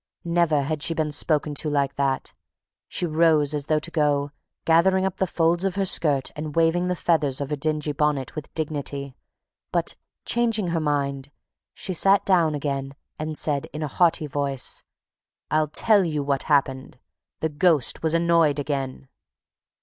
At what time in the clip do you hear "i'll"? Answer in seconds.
15.51-15.67